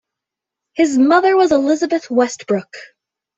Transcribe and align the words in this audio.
His 0.73 0.97
mother 0.97 1.37
was 1.37 1.51
Elizabeth 1.51 2.09
Westbrook. 2.09 2.73